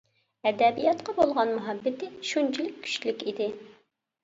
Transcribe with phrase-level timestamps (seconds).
[0.51, 3.53] ئەدەبىياتقا بولغان مۇھەببىتى شۇنچىلىك كۈچلۈك ئىدى.